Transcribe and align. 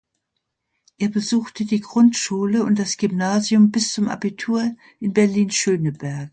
Er 0.97 1.09
besuchte 1.09 1.63
die 1.63 1.79
Grundschule 1.79 2.63
und 2.63 2.79
das 2.79 2.97
Gymnasium 2.97 3.69
bis 3.69 3.93
zum 3.93 4.07
Abitur 4.09 4.75
in 4.99 5.13
Berlin-Schöneberg. 5.13 6.29